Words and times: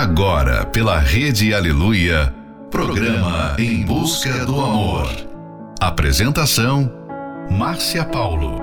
Agora, 0.00 0.64
pela 0.64 0.98
Rede 0.98 1.52
Aleluia, 1.52 2.34
programa 2.70 3.54
Em 3.58 3.84
Busca 3.84 4.46
do 4.46 4.58
Amor. 4.58 5.06
Apresentação: 5.78 6.90
Márcia 7.50 8.02
Paulo. 8.06 8.62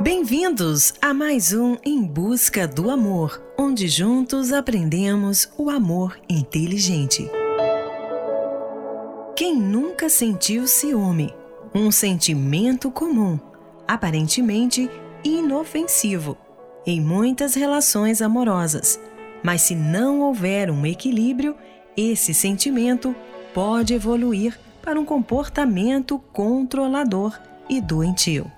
Bem-vindos 0.00 0.92
a 1.00 1.14
mais 1.14 1.52
um 1.52 1.76
Em 1.84 2.02
Busca 2.02 2.66
do 2.66 2.90
Amor, 2.90 3.40
onde 3.56 3.86
juntos 3.86 4.52
aprendemos 4.52 5.48
o 5.56 5.70
amor 5.70 6.18
inteligente. 6.28 7.30
Quem 9.36 9.60
nunca 9.60 10.08
sentiu 10.08 10.66
ciúme? 10.66 11.32
Um 11.72 11.92
sentimento 11.92 12.90
comum, 12.90 13.38
aparentemente 13.86 14.90
inofensivo, 15.22 16.36
em 16.86 17.00
muitas 17.00 17.54
relações 17.54 18.20
amorosas. 18.20 19.00
Mas 19.42 19.62
se 19.62 19.74
não 19.74 20.20
houver 20.20 20.70
um 20.70 20.86
equilíbrio, 20.86 21.54
esse 21.96 22.32
sentimento 22.32 23.14
pode 23.52 23.94
evoluir 23.94 24.58
para 24.82 24.98
um 24.98 25.04
comportamento 25.04 26.18
controlador 26.32 27.38
e 27.68 27.80
doentio. 27.80 28.50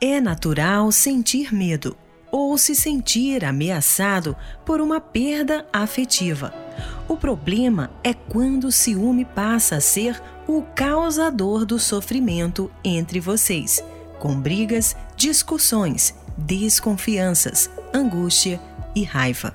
É 0.00 0.20
natural 0.20 0.90
sentir 0.90 1.54
medo 1.54 1.96
ou 2.30 2.56
se 2.56 2.74
sentir 2.74 3.44
ameaçado 3.44 4.36
por 4.64 4.80
uma 4.80 5.00
perda 5.00 5.66
afetiva. 5.72 6.54
O 7.08 7.16
problema 7.16 7.90
é 8.04 8.14
quando 8.14 8.64
o 8.64 8.72
ciúme 8.72 9.24
passa 9.24 9.76
a 9.76 9.80
ser 9.80 10.20
o 10.46 10.62
causador 10.62 11.64
do 11.64 11.78
sofrimento 11.78 12.70
entre 12.84 13.20
vocês, 13.20 13.82
com 14.18 14.40
brigas, 14.40 14.96
discussões, 15.16 16.14
desconfianças, 16.46 17.70
angústia 17.94 18.60
e 18.94 19.02
raiva. 19.02 19.54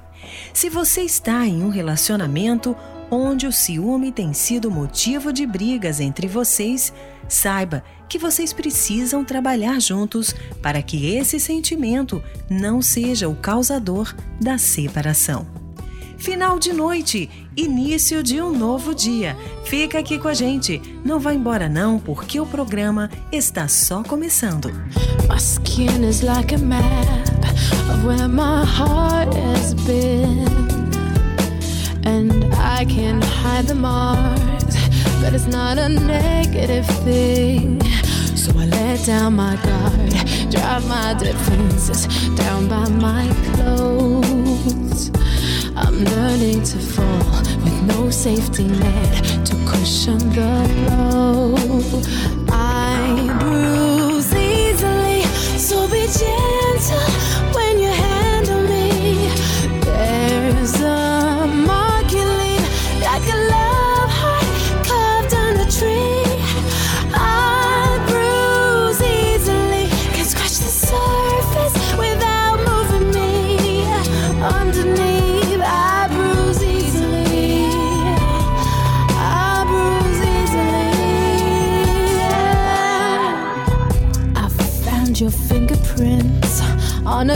Se 0.53 0.69
você 0.69 1.01
está 1.01 1.45
em 1.45 1.63
um 1.63 1.69
relacionamento 1.69 2.75
onde 3.11 3.45
o 3.45 3.51
ciúme 3.51 4.11
tem 4.11 4.33
sido 4.33 4.71
motivo 4.71 5.31
de 5.31 5.45
brigas 5.45 5.99
entre 5.99 6.27
vocês, 6.27 6.91
saiba 7.27 7.83
que 8.09 8.17
vocês 8.17 8.53
precisam 8.53 9.23
trabalhar 9.23 9.79
juntos 9.79 10.33
para 10.61 10.81
que 10.81 11.15
esse 11.15 11.39
sentimento 11.39 12.23
não 12.49 12.81
seja 12.81 13.27
o 13.27 13.35
causador 13.35 14.15
da 14.39 14.57
separação. 14.57 15.64
Final 16.25 16.57
de 16.57 16.73
noite, 16.73 17.29
início 17.55 18.23
de 18.23 18.41
um 18.41 18.51
novo 18.51 18.95
dia. 18.95 19.37
Fica 19.63 19.99
aqui 19.99 20.17
com 20.17 20.27
a 20.27 20.33
gente. 20.33 20.81
Não 21.05 21.19
vá 21.19 21.35
embora 21.35 21.69
não, 21.69 21.99
porque 21.99 22.39
o 22.39 22.47
programa 22.47 23.11
está 23.31 23.67
só 23.67 24.01
começando. 24.01 24.71
My 25.29 25.37
skin 25.37 26.03
is 26.03 26.21
like 26.21 26.55
a 26.55 26.57
map 26.57 26.83
of 27.91 28.07
where 28.07 28.27
my 28.27 28.65
heart 28.65 29.35
has 29.35 29.75
been. 29.85 30.47
And 32.07 32.51
I 32.55 32.85
can 32.85 33.21
hide 33.21 33.67
the 33.67 33.75
marks, 33.75 34.77
but 35.21 35.35
it's 35.35 35.45
not 35.45 35.77
a 35.77 35.87
negative 35.87 36.87
thing. 37.03 37.77
So 38.35 38.51
I 38.59 38.65
let 38.65 39.05
down 39.05 39.35
my 39.35 39.57
guard, 39.57 40.49
drive 40.49 40.87
my 40.87 41.13
defenses 41.13 42.07
down 42.35 42.67
by 42.67 42.89
my 42.89 43.31
clothes. 43.53 45.11
I'm 45.77 46.03
learning 46.03 46.63
to 46.63 46.77
fall 46.79 47.41
with 47.63 47.81
no 47.83 48.09
safety 48.09 48.67
net 48.67 49.45
to 49.45 49.55
cushion 49.65 50.17
the 50.29 50.69
blow. 50.87 52.44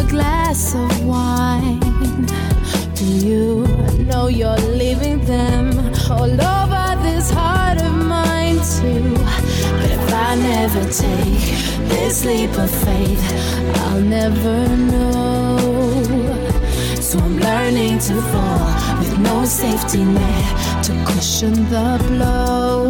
Glass 0.09 0.74
of 0.74 1.06
wine. 1.06 1.80
Do 2.96 3.06
you 3.06 3.68
know 4.06 4.28
you're 4.28 4.58
leaving 4.58 5.24
them 5.25 5.78
all 6.09 6.31
over 6.31 6.88
this 7.03 7.30
heart 7.30 7.80
of 7.81 7.94
mine 7.94 8.58
too? 8.75 9.14
But 9.80 9.92
if 9.98 10.14
I 10.14 10.36
never 10.36 10.84
take 10.86 11.46
this 11.90 12.25
leap 12.25 12.58
of 12.58 12.72
faith, 12.72 13.24
I'll 13.84 14.02
never 14.02 14.68
know. 14.92 15.58
So 17.00 17.19
I'm 17.19 17.40
learning 17.40 18.00
to 18.00 18.16
fall 18.31 19.00
with 19.00 19.18
no 19.19 19.46
safety 19.46 20.03
net 20.03 20.84
to 20.86 20.94
cushion 21.06 21.53
the 21.69 22.03
blow. 22.08 22.90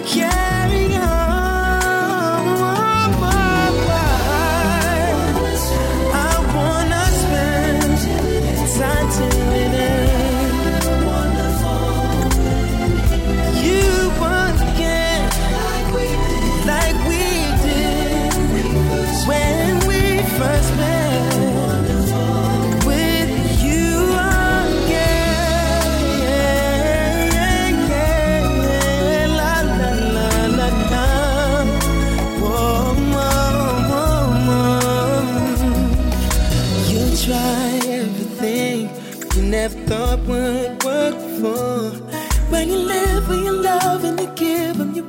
can. 0.00 0.55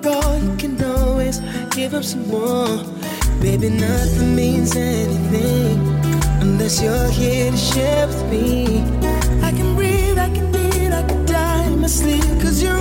All, 0.08 0.38
you 0.38 0.56
can 0.58 0.82
always 0.84 1.40
give 1.76 1.92
them 1.92 2.04
some 2.04 2.28
more. 2.28 2.84
Baby, 3.42 3.70
nothing 3.70 4.36
means 4.36 4.76
anything 4.76 5.78
unless 6.42 6.82
you're 6.82 7.10
here 7.10 7.52
to 7.52 7.58
share 7.58 8.08
with 8.08 8.24
me. 8.32 8.82
I 9.48 9.52
can 9.52 9.76
breathe, 9.76 10.18
I 10.18 10.30
can 10.36 10.48
eat, 10.56 10.92
I 10.92 11.04
can 11.04 11.26
die 11.26 11.66
in 11.68 11.82
my 11.82 11.88
sleep, 11.88 12.24
cause 12.42 12.62
you're 12.64 12.77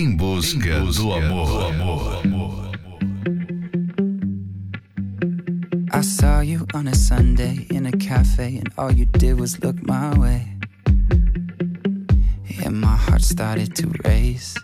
Em 0.00 0.16
busca 0.16 0.80
do 0.96 1.12
amor. 1.12 1.74
I 5.92 6.00
saw 6.00 6.40
you 6.40 6.66
on 6.72 6.88
a 6.88 6.94
Sunday 6.94 7.66
in 7.70 7.84
a 7.84 7.92
cafe, 7.92 8.56
and 8.56 8.72
all 8.78 8.90
you 8.90 9.04
did 9.04 9.38
was 9.38 9.62
look 9.62 9.76
my 9.86 10.18
way. 10.18 10.56
And 12.64 12.80
my 12.80 12.96
heart 12.96 13.20
started 13.20 13.76
to 13.76 13.92
race. 14.06 14.54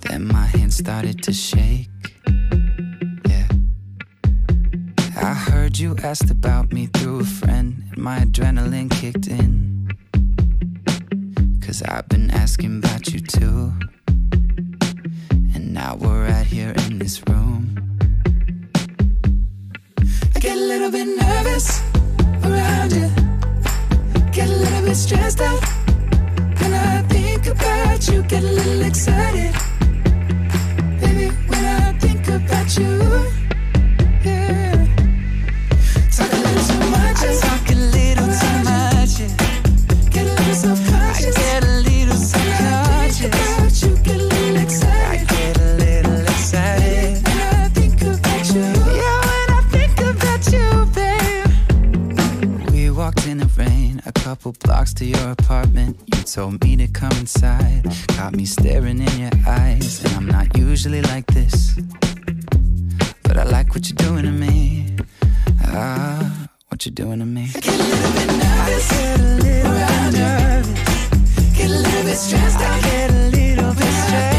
Then 0.00 0.26
my 0.26 0.46
hands 0.46 0.76
started 0.76 1.22
to 1.22 1.32
shake. 1.32 1.90
Yeah. 3.28 3.46
I 5.16 5.32
heard 5.32 5.78
you 5.78 5.94
asked 6.02 6.28
about 6.28 6.72
me 6.72 6.86
through 6.86 7.20
a 7.20 7.24
friend, 7.24 7.84
and 7.92 7.98
my 7.98 8.18
adrenaline 8.18 8.90
kicked 8.90 9.28
in. 9.28 9.73
Cause 11.74 11.82
I've 11.88 12.08
been 12.08 12.30
asking 12.30 12.78
about 12.78 13.12
you 13.12 13.18
too. 13.18 13.72
And 15.56 15.74
now 15.74 15.96
we're 15.96 16.28
right 16.28 16.46
here 16.46 16.72
in 16.86 17.00
this 17.00 17.20
room. 17.28 17.98
I 20.36 20.38
get 20.38 20.56
a 20.56 20.60
little 20.60 20.92
bit 20.92 21.08
nervous 21.18 21.82
around 22.44 22.92
you. 22.92 23.10
Get 24.30 24.50
a 24.50 24.56
little 24.56 24.82
bit 24.82 24.94
stressed 24.94 25.40
out. 25.40 25.64
When 26.60 26.74
I 26.74 27.02
think 27.08 27.48
about 27.48 28.06
you, 28.06 28.22
get 28.22 28.44
a 28.44 28.52
little 28.52 28.82
excited. 28.82 29.73
Couple 54.44 54.68
blocks 54.68 54.92
to 54.92 55.06
your 55.06 55.30
apartment. 55.30 55.96
You 56.14 56.22
told 56.22 56.62
me 56.62 56.76
to 56.76 56.86
come 56.88 57.12
inside, 57.12 57.82
got 58.08 58.36
me 58.36 58.44
staring 58.44 59.00
in 59.00 59.18
your 59.18 59.30
eyes. 59.46 60.04
And 60.04 60.12
I'm 60.16 60.26
not 60.26 60.58
usually 60.58 61.00
like 61.00 61.26
this, 61.28 61.74
but 63.22 63.38
I 63.38 63.44
like 63.44 63.74
what 63.74 63.88
you're 63.88 63.96
doing 63.96 64.24
to 64.24 64.30
me. 64.30 64.96
Ah, 65.62 66.48
what 66.68 66.84
you're 66.84 66.92
doing 66.92 67.20
to 67.20 67.24
me. 67.24 67.48
I 67.54 67.60
get 67.60 67.68
a 67.68 67.84
little 67.84 68.12
bit 68.12 68.26
nervous. 68.42 68.88
Get 68.90 69.18
a 69.18 69.22
little 69.22 69.72
bit 69.72 70.18
nervous. 70.18 71.56
Get 71.56 71.70
a 71.70 71.78
little 71.86 72.04
bit 72.04 72.16
stressed. 72.18 72.58
I 72.58 72.80
get 72.82 73.10
a 73.10 73.30
little 73.30 73.72
bit 73.72 73.92
stressed 74.04 74.33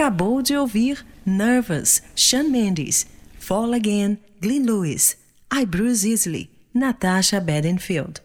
acabou 0.00 0.40
de 0.40 0.56
ouvir 0.56 1.04
Nervous, 1.26 2.00
Shawn 2.16 2.44
Mendes, 2.44 3.06
Fall 3.38 3.74
Again, 3.74 4.16
Glenn 4.40 4.64
Lewis, 4.64 5.18
I 5.52 5.66
Bruise 5.66 6.08
Easily, 6.08 6.48
Natasha 6.72 7.38
Bedingfield. 7.38 8.22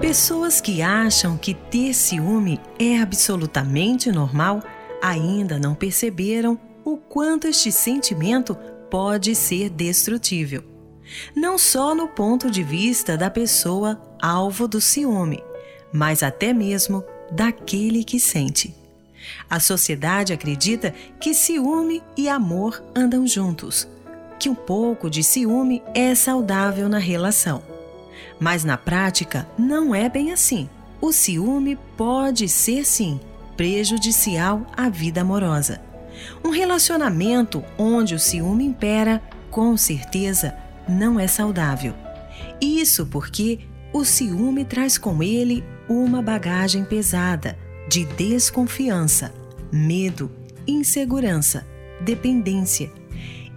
Pessoas 0.00 0.58
que 0.58 0.80
acham 0.80 1.36
que 1.36 1.52
ter 1.52 1.92
ciúme 1.92 2.58
é 2.78 3.02
absolutamente 3.02 4.10
normal 4.10 4.62
ainda 5.02 5.58
não 5.58 5.74
perceberam 5.74 6.58
o 6.82 6.96
quanto 6.96 7.46
este 7.46 7.70
sentimento 7.70 8.54
pode 8.90 9.34
ser 9.34 9.68
destrutível. 9.68 10.64
Não 11.36 11.58
só 11.58 11.94
no 11.94 12.08
ponto 12.08 12.50
de 12.50 12.62
vista 12.62 13.18
da 13.18 13.28
pessoa 13.28 14.00
alvo 14.18 14.66
do 14.66 14.80
ciúme, 14.80 15.44
mas 15.92 16.22
até 16.22 16.54
mesmo 16.54 17.04
daquele 17.30 18.04
que 18.04 18.18
sente. 18.18 18.74
A 19.48 19.60
sociedade 19.60 20.32
acredita 20.32 20.94
que 21.20 21.34
ciúme 21.34 22.02
e 22.16 22.28
amor 22.28 22.82
andam 22.94 23.26
juntos, 23.26 23.88
que 24.38 24.48
um 24.48 24.54
pouco 24.54 25.10
de 25.10 25.22
ciúme 25.22 25.82
é 25.94 26.14
saudável 26.14 26.88
na 26.88 26.98
relação. 26.98 27.62
Mas 28.38 28.64
na 28.64 28.76
prática 28.76 29.46
não 29.58 29.94
é 29.94 30.08
bem 30.08 30.32
assim. 30.32 30.68
O 31.00 31.12
ciúme 31.12 31.78
pode 31.96 32.48
ser 32.48 32.84
sim 32.84 33.20
prejudicial 33.56 34.66
à 34.76 34.88
vida 34.88 35.20
amorosa. 35.20 35.80
Um 36.44 36.50
relacionamento 36.50 37.62
onde 37.76 38.14
o 38.14 38.18
ciúme 38.18 38.64
impera, 38.64 39.22
com 39.50 39.76
certeza, 39.76 40.54
não 40.88 41.20
é 41.20 41.26
saudável. 41.26 41.94
Isso 42.60 43.06
porque 43.06 43.60
o 43.92 44.04
ciúme 44.04 44.64
traz 44.64 44.96
com 44.96 45.22
ele 45.22 45.64
uma 45.88 46.22
bagagem 46.22 46.84
pesada 46.84 47.58
de 47.88 48.04
desconfiança, 48.04 49.32
medo, 49.72 50.30
insegurança, 50.66 51.66
dependência 52.00 52.90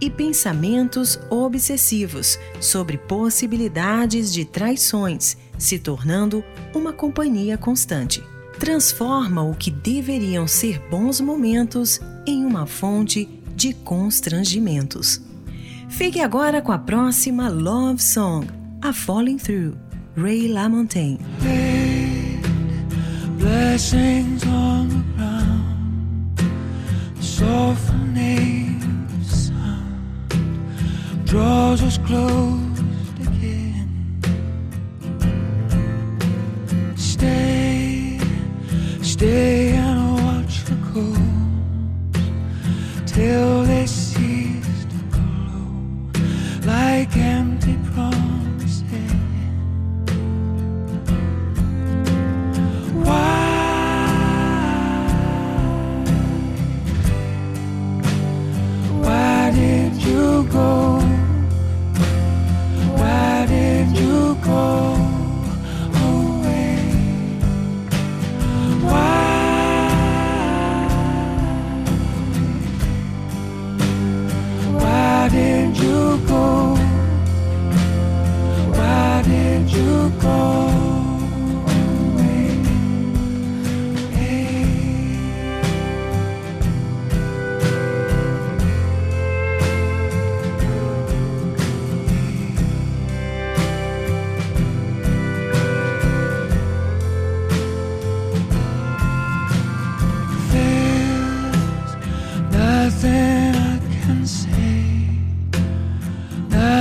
e 0.00 0.10
pensamentos 0.10 1.18
obsessivos 1.30 2.38
sobre 2.60 2.98
possibilidades 2.98 4.32
de 4.32 4.44
traições, 4.44 5.36
se 5.56 5.78
tornando 5.78 6.44
uma 6.74 6.92
companhia 6.92 7.56
constante. 7.56 8.22
Transforma 8.58 9.42
o 9.42 9.54
que 9.54 9.70
deveriam 9.70 10.46
ser 10.46 10.80
bons 10.90 11.20
momentos 11.20 12.00
em 12.26 12.44
uma 12.44 12.66
fonte 12.66 13.28
de 13.54 13.72
constrangimentos. 13.72 15.22
Fique 15.88 16.20
agora 16.20 16.60
com 16.60 16.72
a 16.72 16.78
próxima 16.78 17.48
Love 17.48 18.02
Song, 18.02 18.48
A 18.82 18.92
Falling 18.92 19.36
Through, 19.36 19.76
Ray 20.16 20.48
LaMontagne. 20.48 21.18
Blessings 23.36 24.46
on 24.46 24.88
the 24.88 25.02
ground, 25.16 26.40
softening 27.20 28.80
sound 29.24 31.26
draws 31.26 31.82
us 31.82 31.98
again. 33.26 34.20
Stay, 36.96 38.20
stay 39.02 39.72
and 39.72 40.14
watch 40.22 40.64
the 40.64 40.76
till 43.04 43.63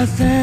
nothing 0.06 0.43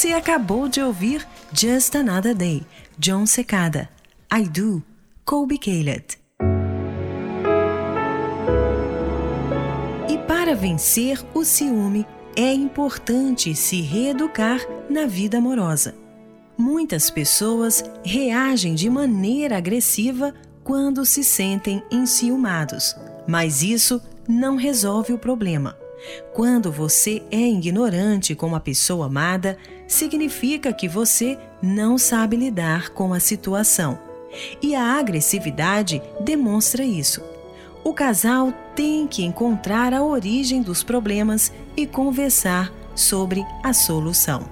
Você 0.00 0.14
acabou 0.14 0.66
de 0.66 0.80
ouvir 0.80 1.28
Just 1.52 1.94
Another 1.94 2.34
Day, 2.34 2.62
John 2.98 3.26
Secada. 3.26 3.86
I 4.32 4.48
Do, 4.48 4.82
Colby 5.26 5.58
Caleb. 5.58 6.04
E 10.08 10.16
para 10.26 10.54
vencer 10.54 11.22
o 11.34 11.44
ciúme, 11.44 12.06
é 12.34 12.50
importante 12.50 13.54
se 13.54 13.82
reeducar 13.82 14.66
na 14.88 15.04
vida 15.04 15.36
amorosa. 15.36 15.94
Muitas 16.56 17.10
pessoas 17.10 17.84
reagem 18.02 18.74
de 18.74 18.88
maneira 18.88 19.58
agressiva 19.58 20.32
quando 20.64 21.04
se 21.04 21.22
sentem 21.22 21.82
enciumados, 21.90 22.96
mas 23.28 23.62
isso 23.62 24.00
não 24.26 24.56
resolve 24.56 25.12
o 25.12 25.18
problema. 25.18 25.76
Quando 26.32 26.72
você 26.72 27.22
é 27.30 27.40
ignorante 27.40 28.34
com 28.34 28.54
a 28.54 28.60
pessoa 28.60 29.06
amada, 29.06 29.56
significa 29.86 30.72
que 30.72 30.88
você 30.88 31.38
não 31.62 31.98
sabe 31.98 32.36
lidar 32.36 32.90
com 32.90 33.12
a 33.12 33.20
situação. 33.20 33.98
E 34.62 34.74
a 34.74 34.98
agressividade 34.98 36.00
demonstra 36.20 36.84
isso. 36.84 37.22
O 37.82 37.92
casal 37.92 38.52
tem 38.74 39.06
que 39.06 39.24
encontrar 39.24 39.92
a 39.92 40.02
origem 40.02 40.62
dos 40.62 40.82
problemas 40.82 41.52
e 41.76 41.86
conversar 41.86 42.72
sobre 42.94 43.44
a 43.62 43.72
solução. 43.72 44.48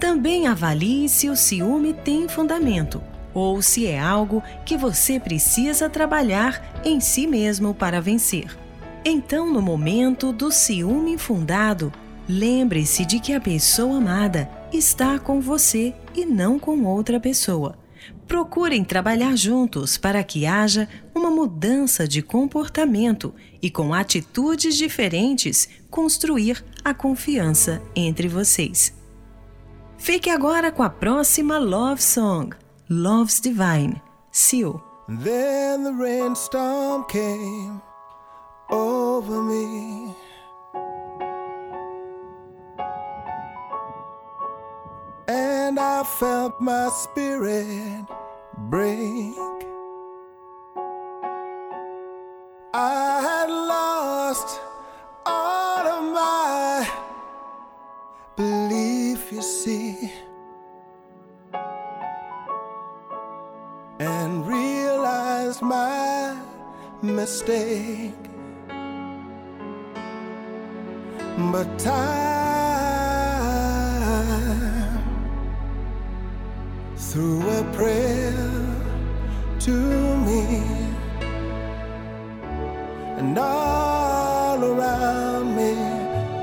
Também 0.00 0.46
avalie 0.46 1.08
se 1.08 1.28
o 1.28 1.36
ciúme 1.36 1.92
tem 1.92 2.28
fundamento 2.28 3.02
ou 3.32 3.60
se 3.60 3.86
é 3.86 3.98
algo 3.98 4.42
que 4.64 4.76
você 4.76 5.18
precisa 5.18 5.90
trabalhar 5.90 6.80
em 6.84 7.00
si 7.00 7.26
mesmo 7.26 7.74
para 7.74 8.00
vencer. 8.00 8.63
Então, 9.04 9.52
no 9.52 9.60
momento 9.60 10.32
do 10.32 10.50
ciúme 10.50 11.12
infundado, 11.12 11.92
lembre-se 12.26 13.04
de 13.04 13.20
que 13.20 13.34
a 13.34 13.40
pessoa 13.40 13.98
amada 13.98 14.50
está 14.72 15.18
com 15.18 15.42
você 15.42 15.94
e 16.14 16.24
não 16.24 16.58
com 16.58 16.84
outra 16.84 17.20
pessoa. 17.20 17.76
Procurem 18.26 18.82
trabalhar 18.82 19.36
juntos 19.36 19.98
para 19.98 20.24
que 20.24 20.46
haja 20.46 20.88
uma 21.14 21.30
mudança 21.30 22.08
de 22.08 22.22
comportamento 22.22 23.34
e, 23.60 23.70
com 23.70 23.92
atitudes 23.92 24.74
diferentes, 24.74 25.68
construir 25.90 26.64
a 26.82 26.94
confiança 26.94 27.82
entre 27.94 28.26
vocês. 28.26 28.94
Fique 29.98 30.30
agora 30.30 30.72
com 30.72 30.82
a 30.82 30.88
próxima 30.88 31.58
Love 31.58 32.02
Song, 32.02 32.56
Love's 32.88 33.38
Divine, 33.38 34.00
Seal. 34.32 34.82
Then 35.22 35.84
the 35.84 35.92
rainstorm 35.92 37.04
came 37.08 37.80
over 38.74 39.40
me. 39.40 40.12
And 45.28 45.78
I 45.78 46.02
felt 46.02 46.60
my 46.60 46.88
spirit 46.88 48.04
break. 48.70 49.36
I 52.74 53.20
had 53.28 53.48
lost 53.48 54.60
all 55.24 55.86
of 55.96 56.02
my 56.12 56.90
belief, 58.36 59.30
you 59.30 59.42
see, 59.42 60.12
and 64.00 64.46
realized 64.46 65.62
my 65.62 66.36
mistake. 67.02 68.33
But 71.36 71.78
time 71.78 71.94
through 76.96 77.48
a 77.50 77.64
prayer 77.72 78.32
to 79.60 79.72
me, 80.26 80.62
and 83.18 83.36
all 83.36 84.62
around 84.62 85.56
me 85.56 85.74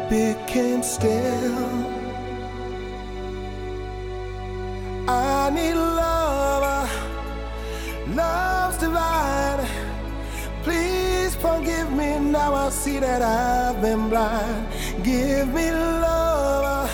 became 0.10 0.84
still. 0.84 1.58
I 5.08 5.50
need 5.52 5.76
love, 5.76 6.90
love's 8.16 8.78
divine. 8.78 9.51
Forgive 11.42 11.92
me 11.92 12.20
now. 12.20 12.54
I 12.54 12.70
see 12.70 13.00
that 13.00 13.22
I've 13.24 13.82
been 13.82 14.10
blind. 14.10 14.68
Give 15.04 15.48
me 15.48 15.72
love. 15.72 16.92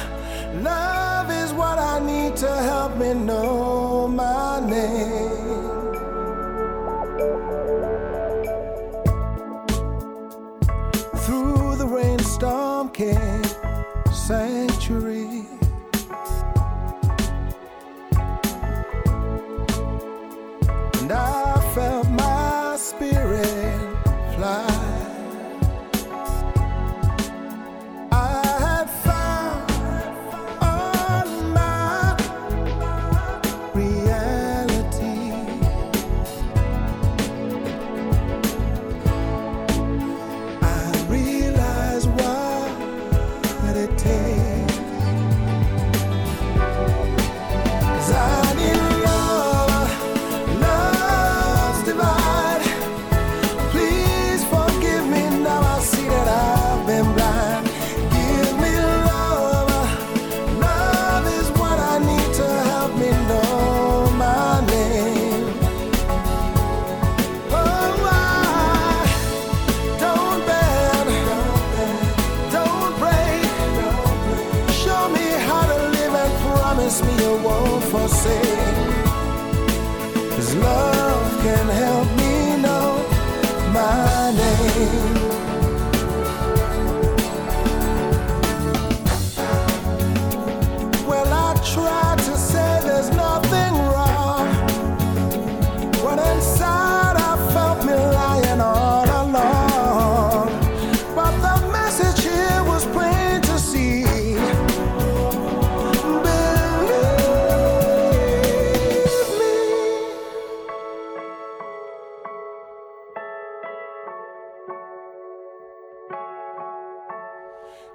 Love 0.63 1.29
is 1.31 1.51
what 1.53 1.77
I 1.77 1.99
need 1.99 2.37
to 2.37 2.47
help 2.47 2.95
me 2.95 3.13
know 3.13 4.07
my 4.07 4.61
name. 4.61 5.26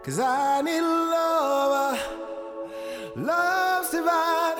Cause 0.04 0.18
I 0.18 0.60
need 0.62 0.80
love, 0.80 1.94
uh, 1.94 3.20
love's 3.20 3.90
divine. 3.92 4.56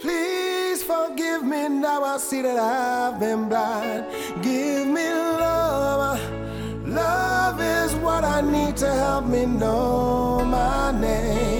Please 0.00 0.84
forgive 0.84 1.42
me 1.42 1.68
now. 1.68 2.04
I 2.04 2.16
see 2.18 2.40
that 2.42 2.56
I've 2.56 3.18
been 3.18 3.48
blind. 3.48 4.06
Give 4.40 4.86
me 4.86 5.02
love. 5.10 6.16
Uh, 6.16 6.88
love 6.88 7.60
is 7.60 7.92
what 7.96 8.22
I 8.22 8.40
need 8.40 8.76
to 8.76 8.88
help 8.88 9.26
me 9.26 9.46
know 9.46 10.44
my 10.44 10.92
name. 10.92 11.59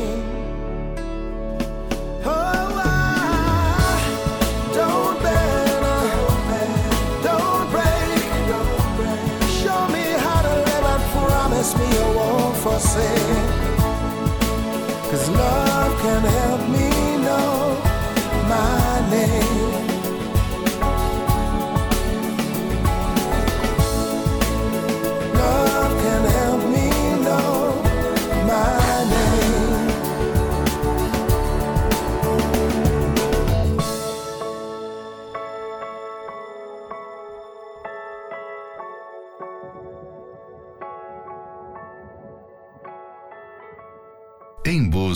Cause 15.11 15.29
love 15.29 16.01
can 16.01 16.30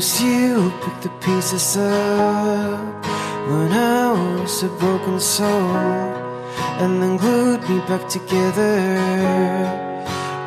was 0.00 0.22
you 0.22 0.54
who 0.54 0.70
picked 0.82 1.02
the 1.02 1.10
pieces 1.20 1.76
up 1.76 3.04
when 3.50 3.70
I 3.70 4.12
was 4.40 4.62
a 4.62 4.68
broken 4.80 5.20
soul, 5.20 5.76
and 6.80 7.02
then 7.02 7.18
glued 7.18 7.60
me 7.68 7.80
back 7.80 8.08
together. 8.08 8.78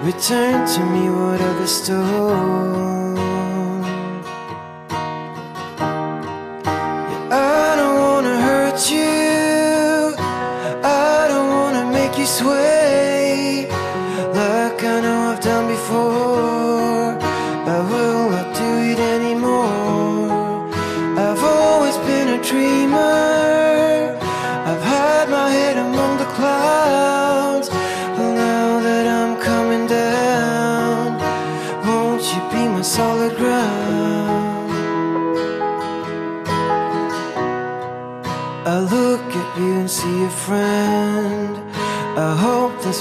Return 0.02 0.66
to 0.74 0.82
me 0.94 1.04
whatever 1.08 1.68
stole. 1.68 3.03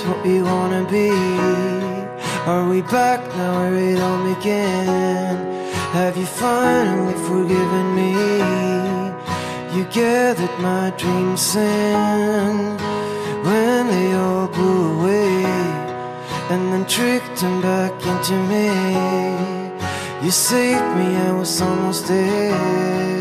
What 0.07 0.25
we 0.25 0.43
wanna 0.43 0.85
be. 0.91 1.11
Are 2.47 2.69
we 2.69 2.83
back 2.83 3.21
now 3.37 3.53
where 3.61 3.75
it 3.75 4.01
all 4.01 4.23
began? 4.35 5.37
Have 5.93 6.17
you 6.17 6.27
finally 6.27 7.15
forgiven 7.29 7.87
me? 7.95 8.13
You 9.77 9.85
gathered 9.93 10.59
my 10.61 10.91
dreams 10.97 11.55
in 11.55 12.77
when 13.47 13.87
they 13.89 14.13
all 14.15 14.49
blew 14.49 15.01
away, 15.01 15.45
and 16.51 16.73
then 16.73 16.85
tricked 16.87 17.37
them 17.41 17.61
back 17.61 17.95
into 18.13 18.37
me. 18.53 18.69
You 20.25 20.31
saved 20.31 20.97
me, 20.97 21.17
I 21.17 21.33
was 21.33 21.61
almost 21.61 22.09
dead. 22.09 23.12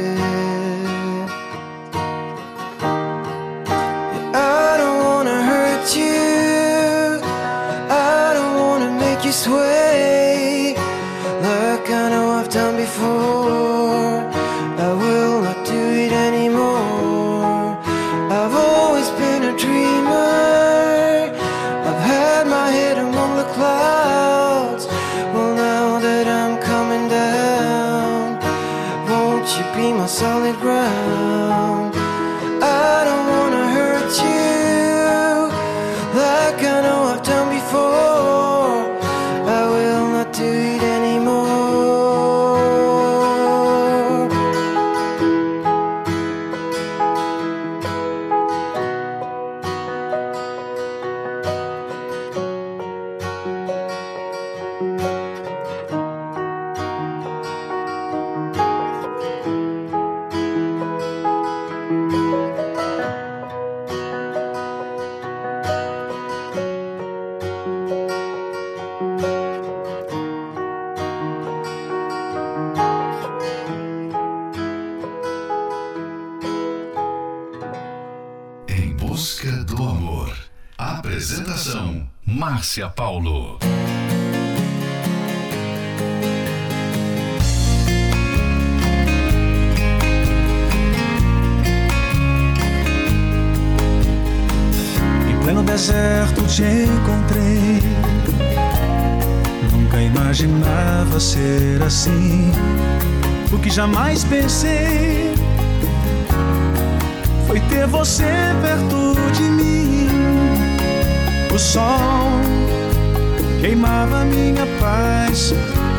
for 37.72 38.01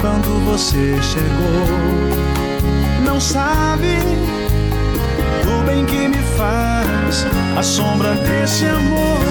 quando 0.02 0.44
você 0.44 0.98
chegou. 1.00 1.68
Não 3.06 3.20
sabe 3.20 3.96
o 5.46 5.64
bem 5.64 5.86
que 5.86 6.08
me 6.08 6.18
faz 6.36 7.24
a 7.56 7.62
sombra 7.62 8.14
desse 8.16 8.66
amor, 8.66 9.22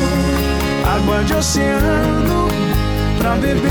água 0.95 1.24
de 1.26 1.34
oceano 1.34 2.47
pra 3.17 3.32
beber. 3.36 3.61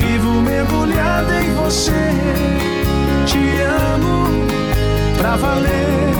Vivo 0.00 0.42
mergulhada 0.42 1.42
em 1.42 1.54
você, 1.54 2.10
te 3.24 3.38
amo 3.94 4.26
pra 5.16 5.36
valer. 5.36 6.14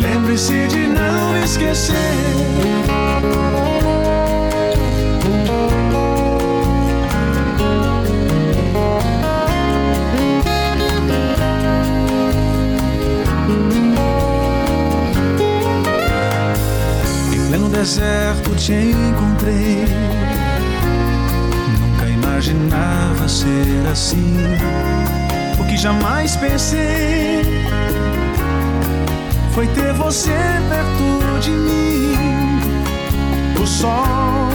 Lembre-se 0.00 0.66
de 0.66 0.86
não 0.86 1.36
esquecer. 1.44 2.99
Deserto 17.80 18.54
te 18.56 18.74
encontrei. 18.74 19.86
Nunca 21.80 22.06
imaginava 22.06 23.26
ser 23.26 23.88
assim. 23.90 24.36
O 25.58 25.64
que 25.64 25.78
jamais 25.78 26.36
pensei 26.36 27.42
foi 29.54 29.66
ter 29.68 29.94
você 29.94 30.36
perto 30.68 31.40
de 31.40 31.50
mim. 31.52 32.60
O 33.58 33.66
sol 33.66 34.50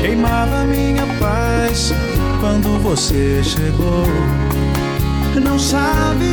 queimava 0.00 0.64
minha 0.66 1.06
paz 1.18 1.92
quando 2.38 2.80
você 2.80 3.42
chegou. 3.42 4.06
Não 5.44 5.58
sabe 5.58 6.30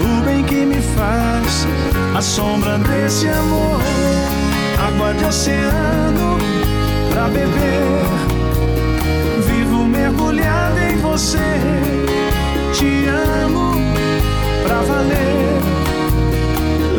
o 0.00 0.24
bem 0.24 0.42
que 0.42 0.66
me 0.66 0.80
faz 0.80 1.66
a 2.16 2.22
sombra 2.22 2.78
desse 2.78 3.28
amor, 3.28 3.80
água 4.78 5.14
de 5.14 5.24
oceano 5.24 6.38
pra 7.10 7.28
beber. 7.28 8.04
Vivo 9.46 9.84
mergulhado 9.84 10.78
em 10.78 10.96
você, 10.98 11.38
te 12.72 13.06
amo 13.08 13.74
pra 14.62 14.80
valer. 14.82 15.60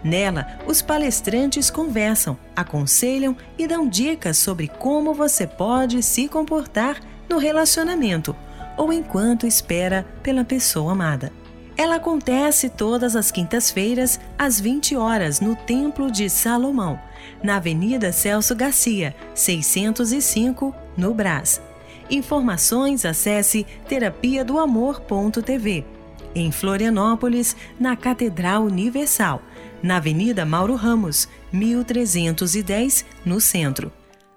Nela, 0.03 0.59
os 0.67 0.81
palestrantes 0.81 1.69
conversam, 1.69 2.37
aconselham 2.53 3.33
e 3.57 3.65
dão 3.65 3.87
dicas 3.87 4.35
sobre 4.35 4.67
como 4.67 5.13
você 5.13 5.47
pode 5.47 6.03
se 6.03 6.27
comportar 6.27 6.99
no 7.29 7.37
relacionamento 7.37 8.35
ou 8.75 8.91
enquanto 8.91 9.47
espera 9.47 10.05
pela 10.21 10.43
pessoa 10.43 10.91
amada. 10.91 11.31
Ela 11.77 11.95
acontece 11.95 12.67
todas 12.67 13.15
as 13.15 13.31
quintas-feiras, 13.31 14.19
às 14.37 14.59
20 14.59 14.97
horas, 14.97 15.39
no 15.39 15.55
Templo 15.55 16.11
de 16.11 16.29
Salomão, 16.29 16.99
na 17.43 17.57
Avenida 17.57 18.11
Celso 18.11 18.55
Garcia, 18.55 19.15
605, 19.33 20.73
no 20.97 21.13
Brás. 21.13 21.61
Informações 22.09 23.05
acesse 23.05 23.65
terapia 23.87 24.43
do 24.43 24.59
amor.tv. 24.59 25.85
Em 26.33 26.51
Florianópolis, 26.51 27.55
na 27.79 27.95
Catedral 27.95 28.63
Universal, 28.63 29.41
na 29.81 29.97
Avenida 29.97 30.45
Mauro 30.45 30.75
Ramos, 30.75 31.27
1310, 31.51 33.05
no 33.25 33.39
centro. 33.39 33.91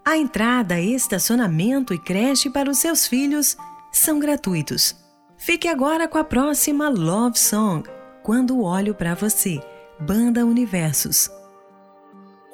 A 0.04 0.16
entrada, 0.16 0.80
estacionamento 0.80 1.94
e 1.94 1.98
creche 1.98 2.50
para 2.50 2.70
os 2.70 2.78
seus 2.78 3.06
filhos 3.06 3.56
são 3.92 4.18
gratuitos. 4.18 4.96
Fique 5.36 5.68
agora 5.68 6.08
com 6.08 6.18
a 6.18 6.24
próxima 6.24 6.88
Love 6.88 7.38
Song, 7.38 7.88
Quando 8.22 8.62
Olho 8.62 8.94
para 8.94 9.14
Você, 9.14 9.60
Banda 10.00 10.44
Universos. 10.46 11.30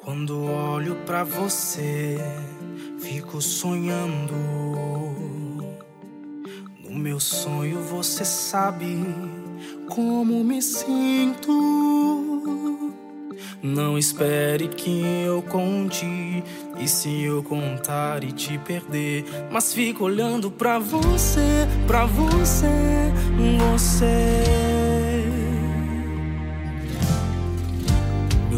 Quando 0.03 0.45
olho 0.45 0.95
pra 1.05 1.23
você, 1.23 2.17
fico 2.99 3.41
sonhando. 3.41 4.33
No 6.83 6.95
meu 6.95 7.19
sonho 7.19 7.81
você 7.81 8.23
sabe 8.23 9.05
como 9.89 10.43
me 10.43 10.61
sinto. 10.61 11.51
Não 13.61 13.97
espere 13.97 14.69
que 14.69 15.01
eu 15.25 15.41
conte. 15.41 16.05
E 16.79 16.87
se 16.87 17.23
eu 17.23 17.43
contar 17.43 18.23
e 18.23 18.31
te 18.31 18.57
perder? 18.57 19.25
Mas 19.51 19.73
fico 19.73 20.05
olhando 20.05 20.49
pra 20.49 20.79
você, 20.79 21.67
pra 21.85 22.05
você, 22.05 22.67
você. 23.73 24.78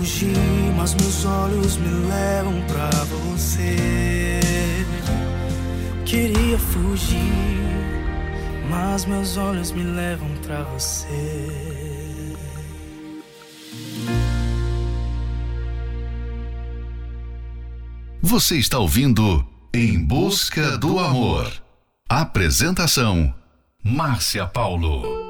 Fugir, 0.00 0.72
mas 0.76 0.94
meus 0.94 1.24
olhos 1.24 1.76
me 1.76 1.88
levam 2.08 2.62
pra 2.62 2.90
você. 3.04 4.40
Queria 6.06 6.58
fugir, 6.58 7.60
mas 8.70 9.04
meus 9.04 9.36
olhos 9.36 9.70
me 9.72 9.82
levam 9.82 10.28
pra 10.42 10.62
você. 10.64 12.34
Você 18.22 18.56
está 18.56 18.78
ouvindo 18.78 19.46
Em 19.72 20.02
Busca 20.02 20.78
do 20.78 20.98
Amor. 20.98 21.52
Apresentação: 22.08 23.34
Márcia 23.84 24.46
Paulo. 24.46 25.29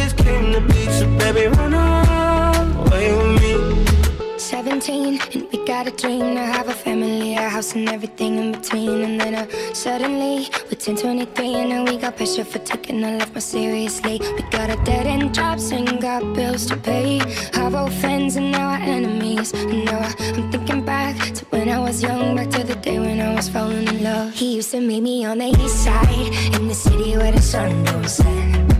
Ideas 0.00 0.12
came 0.14 0.52
to 0.52 0.60
baby, 1.18 1.46
run 1.56 1.74
away 1.74 3.12
with 3.16 3.42
me. 3.42 4.38
17 4.38 5.20
and 5.34 5.48
we 5.52 5.64
got 5.66 5.86
a 5.86 5.90
dream 5.90 6.34
to 6.34 6.40
have 6.40 6.68
a 6.68 6.72
family, 6.72 7.34
a 7.34 7.48
house 7.48 7.74
and 7.74 7.88
everything 7.88 8.38
in 8.38 8.52
between. 8.52 9.02
And 9.02 9.20
then 9.20 9.34
uh, 9.34 9.46
suddenly 9.74 10.48
we're 10.66 10.78
10, 10.78 10.96
23 10.96 11.54
and 11.54 11.70
now 11.70 11.84
we 11.84 11.98
got 11.98 12.16
pressure 12.16 12.44
for 12.44 12.58
taking 12.60 13.04
our 13.04 13.18
life 13.18 13.32
more 13.32 13.40
seriously. 13.40 14.20
We 14.36 14.42
got 14.50 14.70
a 14.70 14.82
dead 14.84 15.06
end 15.06 15.34
jobs 15.34 15.70
and 15.70 16.00
got 16.00 16.22
bills 16.34 16.66
to 16.66 16.76
pay. 16.76 17.20
Our 17.54 17.76
old 17.76 17.92
friends 17.92 18.36
and 18.36 18.52
now 18.52 18.70
our 18.70 18.80
enemies. 18.80 19.52
And 19.52 19.84
now 19.84 19.98
I, 19.98 20.14
I'm 20.34 20.50
thinking 20.50 20.84
back 20.84 21.16
to 21.34 21.44
when 21.46 21.68
I 21.68 21.78
was 21.78 22.02
young, 22.02 22.36
back 22.36 22.50
to 22.50 22.64
the 22.64 22.76
day 22.76 22.98
when 22.98 23.20
I 23.20 23.34
was 23.34 23.48
falling 23.48 23.86
in 23.86 24.02
love. 24.02 24.32
He 24.34 24.56
used 24.56 24.70
to 24.72 24.80
meet 24.80 25.02
me 25.02 25.24
on 25.24 25.38
the 25.38 25.48
east 25.48 25.84
side 25.84 26.54
in 26.54 26.68
the 26.68 26.74
city 26.74 27.16
where 27.16 27.32
the 27.32 27.42
sun 27.42 27.84
don't 27.84 28.08
set. 28.08 28.79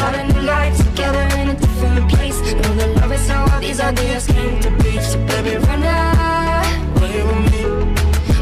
Taste, 0.00 0.08
start 0.08 0.14
a 0.14 0.32
new 0.32 0.42
life 0.42 0.76
together 0.76 1.22
in 1.40 1.48
a 1.48 1.54
different 1.54 2.10
place. 2.10 2.40
Know 2.40 2.74
the 2.74 2.86
love 3.00 3.12
is 3.12 3.28
how 3.28 3.52
all 3.52 3.60
these 3.60 3.80
ideas 3.80 4.26
came 4.26 4.60
to 4.60 4.70
be. 4.82 5.00
So 5.00 5.18
baby, 5.26 5.56
run 5.56 5.82
away 5.82 7.22
with 7.22 7.52
me. 7.52 7.64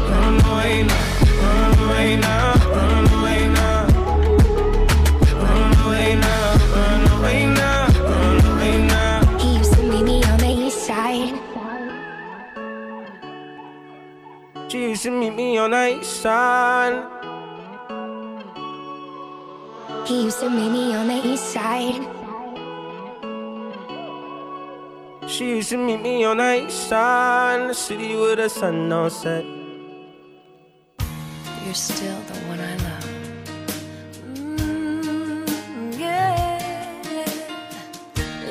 Run 0.09 0.39
away 0.45 0.83
now, 0.83 1.05
run 1.41 1.79
away 1.89 2.17
now, 2.17 2.53
run 2.75 3.07
away 3.19 3.47
now. 3.47 3.87
Run 5.43 5.73
away 5.85 6.15
now, 6.15 6.57
run 6.75 7.03
away 7.19 7.45
now, 7.45 7.87
run 8.03 8.45
away 8.51 8.73
now. 8.87 9.37
He 9.37 9.57
used 9.57 9.73
to 9.73 9.83
meet 9.83 10.03
me 10.03 10.23
on 10.23 10.37
the 10.39 10.49
east 10.49 10.85
side. 10.85 11.35
She 14.69 14.79
used 14.89 15.03
to 15.03 15.11
meet 15.11 15.35
me 15.35 15.57
on 15.57 15.71
the 15.71 15.99
east 15.99 16.21
side. 16.21 17.18
He 20.09 20.23
used 20.23 20.39
to 20.39 20.49
meet 20.49 20.71
me 20.71 20.95
on 20.95 21.07
the 21.07 21.21
east 21.23 21.53
side. 21.53 22.01
She 25.27 25.49
used 25.57 25.69
to 25.69 25.77
meet 25.77 26.01
me 26.01 26.23
on 26.23 26.37
the 26.37 26.65
east 26.65 26.87
side 26.87 27.61
in 27.61 27.67
the 27.67 27.75
city 27.75 28.15
with 28.15 28.37
the 28.37 28.49
sun 28.49 28.91
on 28.91 29.11
set. 29.11 29.45
You're 31.63 31.75
still 31.75 32.19
the 32.21 32.39
one 32.49 32.59
I 32.59 32.75
love. 32.87 33.09
Mm, 34.33 35.99
yeah. 35.99 37.27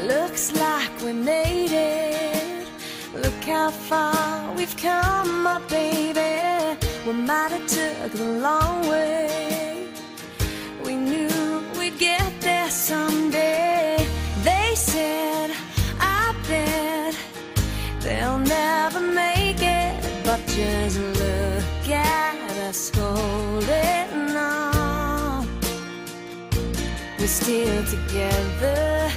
Looks 0.07 0.53
like 0.53 0.93
we 1.03 1.13
made 1.13 1.73
it. 1.73 2.69
Look 3.17 3.43
how 3.43 3.73
far 3.73 4.55
we've 4.55 4.77
come, 4.77 5.43
my 5.43 5.59
baby. 5.67 6.79
We 7.05 7.15
might 7.15 7.51
have 7.51 7.67
took 7.67 8.13
the 8.13 8.25
long 8.47 8.89
way. 8.89 9.58
Just 20.59 20.99
look 20.99 21.89
at 21.89 22.51
us 22.69 22.91
holding 22.93 24.37
on. 24.37 25.47
We're 27.19 27.29
still 27.29 27.85
together, 27.85 29.13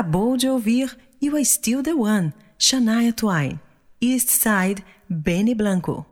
acabou 0.00 0.34
de 0.34 0.48
ouvir 0.48 0.96
You 1.20 1.34
Are 1.34 1.44
Still 1.44 1.82
the 1.82 1.92
One, 1.92 2.32
Shania 2.58 3.12
Twain, 3.12 3.60
East 4.00 4.30
Side, 4.30 4.82
Benny 5.06 5.54
Blanco. 5.54 6.06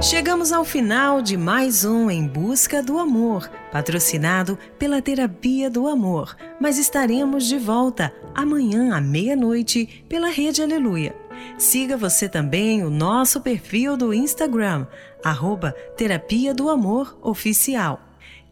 Chegamos 0.00 0.52
ao 0.52 0.64
final 0.64 1.20
de 1.20 1.36
mais 1.36 1.84
um 1.84 2.08
Em 2.08 2.28
Busca 2.28 2.80
do 2.80 2.96
Amor, 2.96 3.50
patrocinado 3.72 4.56
pela 4.78 5.02
Terapia 5.02 5.68
do 5.68 5.88
Amor, 5.88 6.36
mas 6.60 6.78
estaremos 6.78 7.48
de 7.48 7.58
volta 7.58 8.14
amanhã 8.36 8.94
à 8.94 9.00
meia-noite 9.00 10.04
pela 10.08 10.28
Rede 10.28 10.62
Aleluia. 10.62 11.12
Siga 11.58 11.96
você 11.96 12.28
também 12.28 12.84
o 12.84 12.90
nosso 12.90 13.40
perfil 13.40 13.96
do 13.96 14.14
Instagram, 14.14 14.86
arroba 15.24 15.72
Terapia 15.96 16.54
do 16.54 16.68
Amor 16.68 17.18
Oficial. 17.20 18.03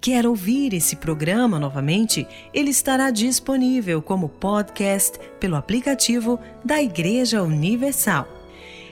Quer 0.03 0.27
ouvir 0.27 0.75
esse 0.75 0.97
programa 0.97 1.61
novamente? 1.61 2.27
Ele 2.53 2.71
estará 2.71 3.13
disponível 3.13 4.03
como 4.03 4.29
podcast 4.29 5.17
pelo 5.39 5.55
aplicativo 5.55 6.41
da 6.65 6.83
Igreja 6.83 7.41
Universal. 7.41 8.27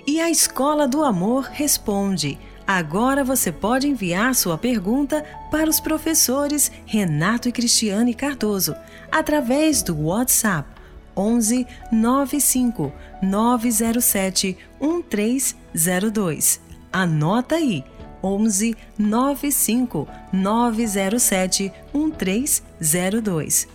E 0.06 0.20
a 0.20 0.30
Escola 0.30 0.86
do 0.86 1.02
Amor 1.02 1.48
responde. 1.50 2.38
Agora 2.64 3.24
você 3.24 3.50
pode 3.50 3.88
enviar 3.88 4.36
sua 4.36 4.56
pergunta 4.56 5.24
para 5.50 5.68
os 5.68 5.80
professores 5.80 6.70
Renato 6.86 7.48
e 7.48 7.52
Cristiane 7.52 8.14
Cardoso 8.14 8.76
através 9.10 9.82
do 9.82 10.00
WhatsApp 10.00 10.68
11 11.16 11.66
95 11.90 12.92
907 13.20 14.56
1302. 14.80 16.60
Anota 16.92 17.56
aí. 17.56 17.84
11 18.22 18.76
95 18.98 20.08
907 20.32 21.72
1302. 21.92 23.68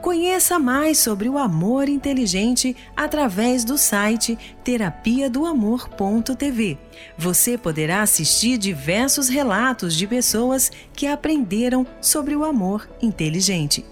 Conheça 0.00 0.58
mais 0.58 0.98
sobre 0.98 1.28
o 1.28 1.36
amor 1.38 1.88
inteligente 1.88 2.76
através 2.96 3.64
do 3.64 3.76
site 3.76 4.38
terapiadoamor.tv. 4.62 6.78
Você 7.18 7.58
poderá 7.58 8.02
assistir 8.02 8.58
diversos 8.58 9.28
relatos 9.28 9.96
de 9.96 10.06
pessoas 10.06 10.70
que 10.92 11.06
aprenderam 11.06 11.86
sobre 12.00 12.36
o 12.36 12.44
amor 12.44 12.88
inteligente. 13.02 13.84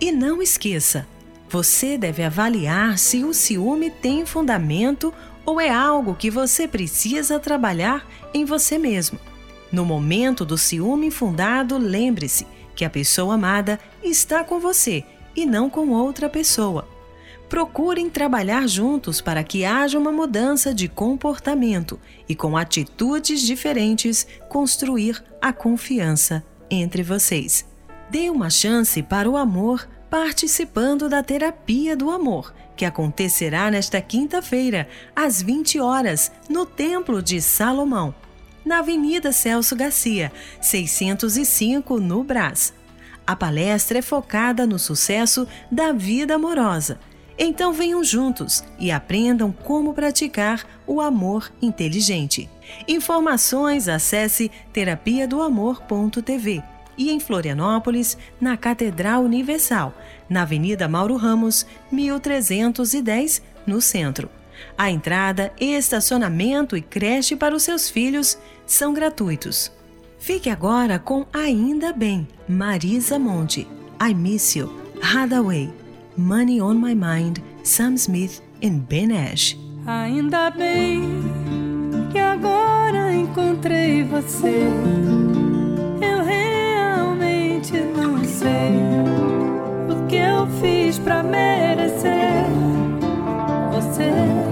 E 0.00 0.12
não 0.12 0.42
esqueça, 0.42 1.06
você 1.48 1.96
deve 1.96 2.22
avaliar 2.22 2.98
se 2.98 3.24
o 3.24 3.32
ciúme 3.32 3.90
tem 3.90 4.26
fundamento 4.26 5.14
ou 5.44 5.60
é 5.60 5.70
algo 5.70 6.14
que 6.14 6.30
você 6.30 6.66
precisa 6.66 7.38
trabalhar 7.38 8.06
em 8.34 8.44
você 8.44 8.78
mesmo. 8.78 9.18
No 9.70 9.84
momento 9.84 10.44
do 10.44 10.56
ciúme 10.56 11.06
infundado, 11.06 11.76
lembre-se 11.76 12.46
que 12.74 12.84
a 12.84 12.90
pessoa 12.90 13.34
amada 13.34 13.80
está 14.02 14.44
com 14.44 14.60
você 14.60 15.04
e 15.34 15.44
não 15.44 15.68
com 15.68 15.90
outra 15.90 16.28
pessoa. 16.28 16.86
Procurem 17.48 18.10
trabalhar 18.10 18.68
juntos 18.68 19.20
para 19.20 19.44
que 19.44 19.64
haja 19.64 19.98
uma 19.98 20.10
mudança 20.10 20.74
de 20.74 20.88
comportamento 20.88 21.98
e, 22.28 22.34
com 22.34 22.56
atitudes 22.56 23.40
diferentes, 23.40 24.26
construir 24.48 25.22
a 25.40 25.52
confiança 25.52 26.44
entre 26.68 27.02
vocês. 27.02 27.64
Dê 28.10 28.30
uma 28.30 28.50
chance 28.50 29.02
para 29.02 29.30
o 29.30 29.36
amor 29.36 29.88
participando 30.10 31.08
da 31.08 31.22
Terapia 31.22 31.96
do 31.96 32.10
Amor, 32.10 32.52
que 32.76 32.84
acontecerá 32.84 33.70
nesta 33.70 34.00
quinta-feira, 34.00 34.88
às 35.14 35.42
20 35.42 35.80
horas, 35.80 36.30
no 36.48 36.64
Templo 36.64 37.22
de 37.22 37.40
Salomão, 37.40 38.14
na 38.66 38.80
Avenida 38.80 39.30
Celso 39.30 39.76
Garcia, 39.76 40.32
605, 40.60 42.00
no 42.00 42.24
Brás. 42.24 42.74
A 43.24 43.36
palestra 43.36 44.00
é 44.00 44.02
focada 44.02 44.66
no 44.66 44.78
sucesso 44.78 45.46
da 45.70 45.92
vida 45.92 46.34
amorosa. 46.34 46.98
Então 47.38 47.72
venham 47.72 48.02
juntos 48.02 48.64
e 48.78 48.90
aprendam 48.90 49.52
como 49.52 49.94
praticar 49.94 50.66
o 50.86 51.00
amor 51.00 51.52
inteligente. 51.62 52.50
Informações 52.88 53.88
acesse 53.88 54.50
terapiadoamor.tv 54.72 56.62
e 56.98 57.10
em 57.10 57.20
Florianópolis, 57.20 58.16
na 58.40 58.56
Catedral 58.56 59.22
Universal, 59.22 59.94
na 60.28 60.42
Avenida 60.42 60.88
Mauro 60.88 61.16
Ramos, 61.16 61.66
1310, 61.92 63.42
no 63.66 63.80
centro. 63.80 64.30
A 64.76 64.90
entrada, 64.90 65.52
estacionamento 65.60 66.76
e 66.76 66.82
creche 66.82 67.36
para 67.36 67.54
os 67.54 67.62
seus 67.62 67.88
filhos 67.88 68.38
são 68.66 68.92
gratuitos. 68.92 69.72
Fique 70.18 70.50
agora 70.50 70.98
com 70.98 71.26
Ainda 71.32 71.92
Bem, 71.92 72.26
Marisa 72.48 73.18
Monte, 73.18 73.66
I 74.00 74.14
Miss 74.14 74.56
You, 74.56 74.72
Hadaway, 75.00 75.72
Money 76.16 76.60
on 76.60 76.74
My 76.74 76.94
Mind, 76.94 77.38
Sam 77.62 77.94
Smith 77.94 78.42
e 78.60 78.70
Ben 78.70 79.16
Ash. 79.16 79.56
Ainda 79.86 80.50
bem 80.50 81.22
que 82.10 82.18
agora 82.18 83.12
encontrei 83.12 84.02
você. 84.02 84.64
Eu 86.00 86.24
realmente 86.24 87.72
não 87.96 88.24
sei 88.24 88.72
o 89.88 90.06
que 90.08 90.16
eu 90.16 90.46
fiz 90.60 90.98
pra 90.98 91.22
merecer 91.22 92.46
você. 93.70 94.45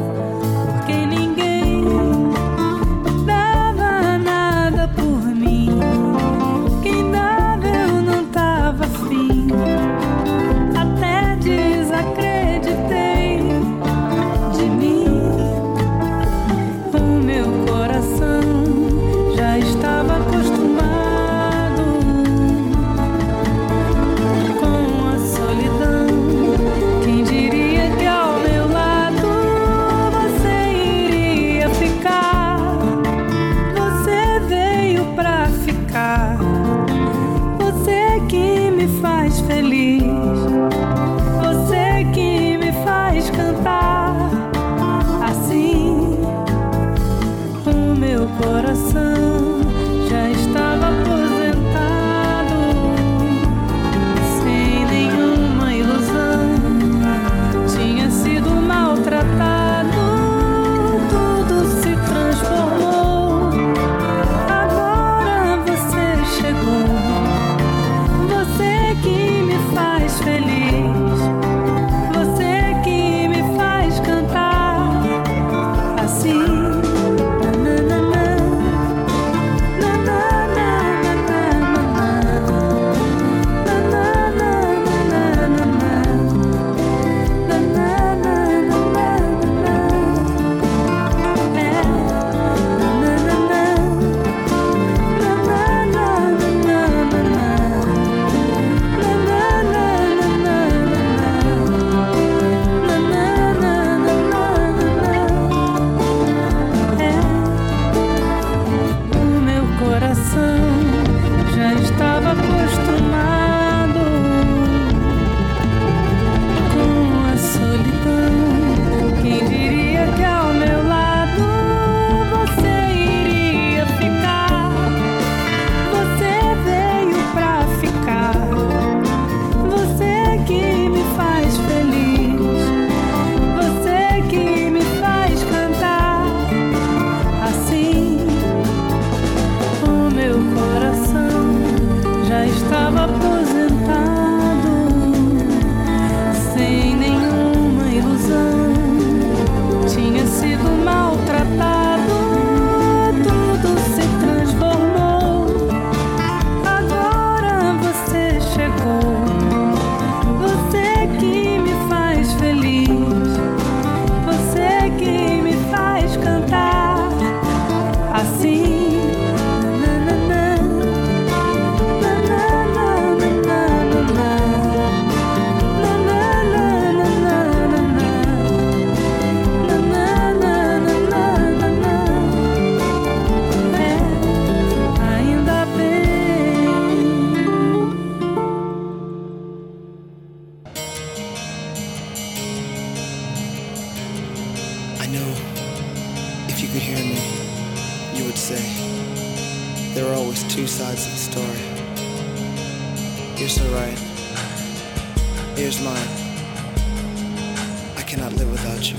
about 208.85 208.91
you. 208.91 208.99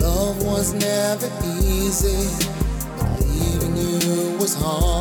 Love 0.00 0.42
was 0.44 0.74
never 0.74 1.30
easy, 1.44 2.46
but 2.98 3.20
leaving 3.20 3.76
you 3.76 4.38
was 4.38 4.54
hard. 4.54 4.95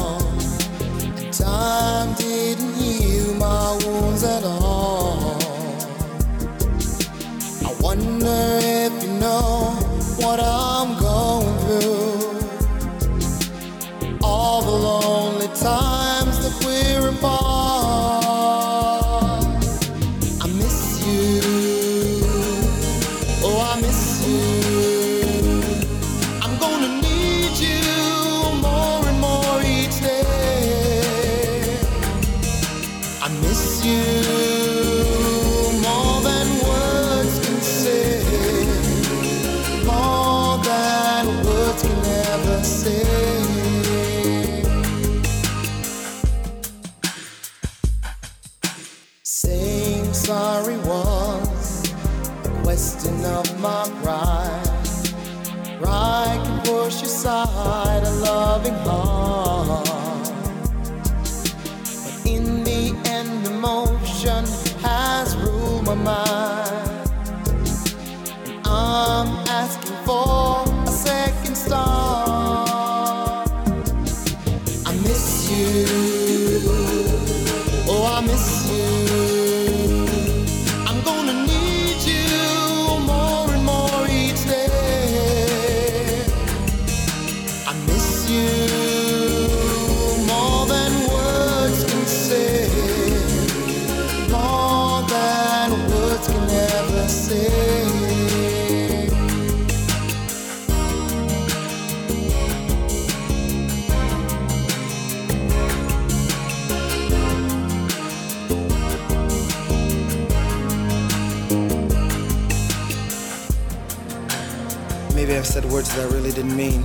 I 115.97 116.07
really 116.07 116.31
didn't 116.31 116.57
mean. 116.57 116.83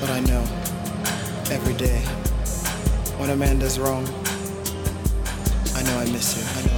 But 0.00 0.10
I 0.10 0.20
know 0.20 0.42
every 1.50 1.74
day 1.74 1.98
when 3.18 3.30
a 3.30 3.36
man 3.36 3.58
does 3.58 3.80
wrong, 3.80 4.06
I 5.74 5.82
know 5.82 5.98
I 5.98 6.04
miss 6.12 6.36
you. 6.36 6.69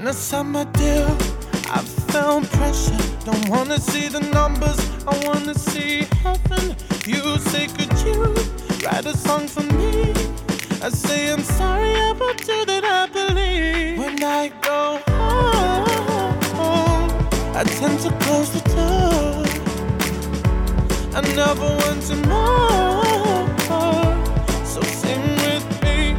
trying 0.00 0.14
to 0.14 0.18
sign 0.18 0.46
my 0.52 0.64
deal. 0.64 1.08
I 1.68 1.82
felt 2.08 2.44
pressure. 2.52 2.96
Don't 3.24 3.48
wanna 3.48 3.78
see 3.78 4.08
the 4.08 4.20
numbers. 4.20 4.78
I 5.06 5.26
wanna 5.26 5.54
see 5.54 6.06
heaven. 6.22 6.74
You 7.06 7.38
say, 7.50 7.66
could 7.66 7.92
you 8.04 8.34
write 8.82 9.04
a 9.04 9.16
song 9.16 9.46
for 9.46 9.62
me? 9.74 10.14
I 10.82 10.88
say 10.88 11.30
I'm 11.30 11.42
sorry 11.42 11.92
about 12.10 12.40
you 12.48 12.64
that 12.64 12.84
I 12.84 13.06
believe. 13.12 13.98
When 13.98 14.22
I 14.24 14.48
go 14.62 15.00
home, 16.56 17.10
I 17.54 17.64
tend 17.64 18.00
to 18.00 18.10
close 18.24 18.50
the 18.52 18.62
door. 18.76 19.44
I 21.14 21.20
never 21.34 21.68
want 21.82 22.02
to 22.08 22.16
know. 22.26 23.02
So 24.64 24.80
sing 24.80 25.24
with 25.44 25.66
me, 25.82 26.16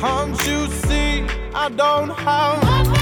can't 0.00 0.36
you 0.46 0.66
see? 0.66 1.24
I 1.54 1.68
don't 1.68 2.10
have. 2.10 3.01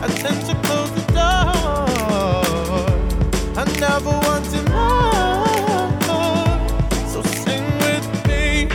I 0.00 0.06
tend 0.08 0.46
to 0.46 0.54
close 0.66 0.90
the 0.92 1.04
door. 1.12 1.88
I 3.56 3.64
never. 3.80 4.28
So 7.12 7.22
sing 7.22 7.64
with 7.80 8.06
me. 8.28 8.68